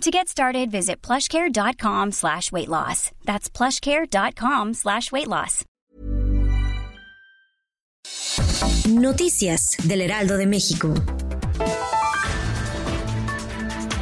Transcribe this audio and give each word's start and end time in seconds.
To 0.00 0.10
get 0.10 0.28
started, 0.28 0.70
visit 0.70 1.00
plushcare.com 1.00 2.12
slash 2.12 2.52
weight 2.52 2.68
loss. 2.68 3.10
That's 3.24 3.48
plushcare.com 3.48 4.74
slash 4.74 5.10
weight 5.12 5.28
loss. 5.28 5.64
Noticias 8.86 9.76
del 9.88 10.02
Heraldo 10.02 10.36
de 10.36 10.46
México. 10.46 10.92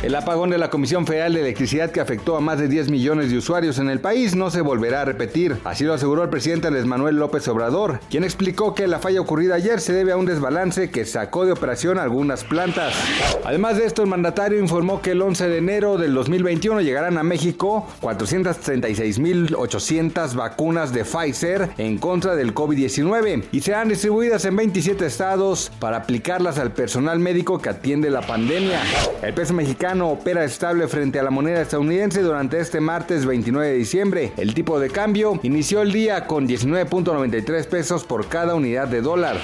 El 0.02 0.14
apagón 0.16 0.50
de 0.50 0.58
la 0.58 0.68
Comisión 0.68 1.06
Federal 1.06 1.32
de 1.32 1.42
Electricidad 1.42 1.92
que 1.92 2.00
afectó 2.00 2.36
a 2.36 2.40
más 2.40 2.58
de 2.58 2.66
10 2.66 2.90
millones 2.90 3.30
de 3.30 3.38
usuarios 3.38 3.78
en 3.78 3.88
el 3.88 4.00
país 4.00 4.34
no 4.34 4.50
se 4.50 4.60
volverá 4.60 5.02
a 5.02 5.04
repetir. 5.04 5.58
Así 5.62 5.84
lo 5.84 5.94
aseguró 5.94 6.24
el 6.24 6.28
presidente 6.28 6.66
Andrés 6.66 6.86
Manuel 6.86 7.14
López 7.14 7.46
Obrador, 7.46 8.00
quien 8.10 8.24
explicó 8.24 8.74
que 8.74 8.88
la 8.88 8.98
falla 8.98 9.20
ocurrida 9.20 9.54
ayer 9.54 9.80
se 9.80 9.92
debe 9.92 10.10
a 10.10 10.16
un 10.16 10.26
desbalance 10.26 10.90
que 10.90 11.04
sacó 11.04 11.46
de 11.46 11.52
operación 11.52 11.98
algunas 11.98 12.42
plantas. 12.42 12.96
Además 13.44 13.76
de 13.76 13.86
esto, 13.86 14.02
el 14.02 14.08
mandatario 14.08 14.58
informó 14.58 15.00
que 15.00 15.12
el 15.12 15.22
11 15.22 15.48
de 15.48 15.58
enero 15.58 15.98
del 15.98 16.14
2021 16.14 16.80
llegarán 16.80 17.16
a 17.16 17.22
México 17.22 17.86
436.800 18.00 20.34
vacunas 20.34 20.92
de 20.92 21.04
Pfizer 21.04 21.70
en 21.78 21.98
contra 21.98 22.34
del 22.34 22.54
COVID-19 22.54 23.44
y 23.52 23.60
serán 23.60 23.88
distribuidas 23.88 24.44
en 24.46 24.56
27 24.56 25.06
estados 25.06 25.70
para 25.78 25.98
aplicarlas 25.98 26.58
al 26.58 26.72
personal 26.72 27.20
médico 27.20 27.60
que 27.60 27.68
atiende 27.68 28.10
la 28.10 28.22
pandemia. 28.22 28.80
El 29.22 29.32
peso 29.32 29.54
mexicano 29.54 29.91
opera 30.00 30.44
estable 30.44 30.88
frente 30.88 31.18
a 31.18 31.22
la 31.22 31.30
moneda 31.30 31.60
estadounidense 31.60 32.22
durante 32.22 32.58
este 32.58 32.80
martes 32.80 33.26
29 33.26 33.68
de 33.68 33.74
diciembre. 33.74 34.32
El 34.36 34.54
tipo 34.54 34.80
de 34.80 34.88
cambio 34.88 35.38
inició 35.42 35.82
el 35.82 35.92
día 35.92 36.26
con 36.26 36.48
19.93 36.48 37.66
pesos 37.66 38.04
por 38.04 38.28
cada 38.28 38.54
unidad 38.54 38.88
de 38.88 39.02
dólar. 39.02 39.36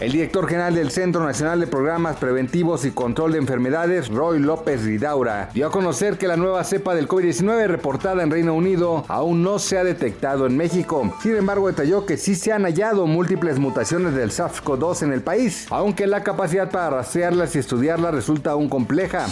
El 0.00 0.12
director 0.12 0.48
general 0.48 0.74
del 0.74 0.90
Centro 0.90 1.22
Nacional 1.22 1.60
de 1.60 1.66
Programas 1.66 2.16
Preventivos 2.16 2.84
y 2.86 2.90
Control 2.90 3.32
de 3.32 3.38
Enfermedades, 3.38 4.08
Roy 4.08 4.38
López 4.38 4.82
Ridaura, 4.82 5.50
dio 5.52 5.66
a 5.66 5.70
conocer 5.70 6.16
que 6.16 6.26
la 6.26 6.38
nueva 6.38 6.64
cepa 6.64 6.94
del 6.94 7.06
COVID-19 7.06 7.66
reportada 7.66 8.22
en 8.22 8.30
Reino 8.30 8.54
Unido 8.54 9.04
aún 9.08 9.42
no 9.42 9.58
se 9.58 9.76
ha 9.76 9.84
detectado 9.84 10.46
en 10.46 10.56
México. 10.56 11.14
Sin 11.22 11.36
embargo, 11.36 11.68
detalló 11.68 12.06
que 12.06 12.16
sí 12.16 12.34
se 12.34 12.52
han 12.52 12.64
hallado 12.64 13.06
múltiples 13.06 13.58
mutaciones 13.58 14.14
del 14.14 14.30
SARS-CoV-2 14.30 15.02
en 15.02 15.12
el 15.12 15.20
país, 15.20 15.66
aunque 15.70 16.06
la 16.06 16.22
capacidad 16.22 16.70
para 16.70 16.90
rastrearlas 16.90 17.54
y 17.54 17.58
estudiarlas 17.58 18.14
resulta 18.14 18.52
aún 18.52 18.68
compleja. 18.70 19.26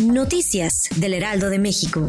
Noticias 0.00 0.88
del 1.00 1.12
Heraldo 1.12 1.50
de 1.50 1.58
México. 1.58 2.06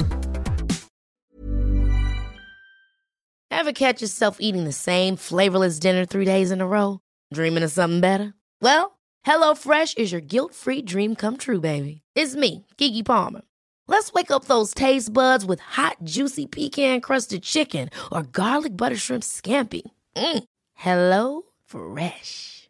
Ever 3.51 3.71
catch 3.73 4.01
yourself 4.01 4.37
eating 4.39 4.63
the 4.63 4.71
same 4.71 5.15
flavorless 5.15 5.79
dinner 5.79 6.05
three 6.05 6.25
days 6.25 6.51
in 6.51 6.61
a 6.61 6.67
row? 6.67 6.99
Dreaming 7.33 7.63
of 7.63 7.71
something 7.71 7.99
better? 7.99 8.33
Well, 8.61 8.99
HelloFresh 9.25 9.97
is 9.97 10.11
your 10.11 10.21
guilt-free 10.21 10.83
dream 10.83 11.15
come 11.15 11.37
true, 11.37 11.59
baby. 11.59 12.01
It's 12.15 12.35
me, 12.35 12.65
Keke 12.77 13.05
Palmer. 13.05 13.41
Let's 13.87 14.13
wake 14.13 14.31
up 14.31 14.45
those 14.45 14.73
taste 14.73 15.11
buds 15.11 15.45
with 15.45 15.59
hot, 15.59 15.97
juicy 16.03 16.45
pecan-crusted 16.45 17.43
chicken 17.43 17.89
or 18.11 18.23
garlic 18.23 18.77
butter 18.77 18.95
shrimp 18.95 19.23
scampi. 19.23 19.81
Mm. 20.15 20.43
Hello 20.75 21.41
Fresh. 21.65 22.69